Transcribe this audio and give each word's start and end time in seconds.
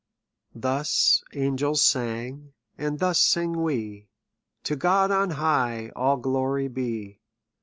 Thus 0.55 1.23
angels 1.35 1.83
sang;, 1.83 2.53
and 2.75 2.97
thus 2.97 3.21
sing 3.21 3.61
we. 3.61 4.09
To 4.63 4.75
God 4.75 5.11
on 5.11 5.29
high 5.29 5.91
all 5.95 6.17
glory 6.17 6.67
be 6.69 7.21